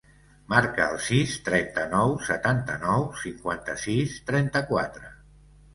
Marca 0.53 0.87
el 0.93 0.95
sis, 1.07 1.35
trenta-nou, 1.49 2.15
setanta-nou, 2.31 3.07
cinquanta-sis, 3.27 4.21
trenta-quatre. 4.33 5.17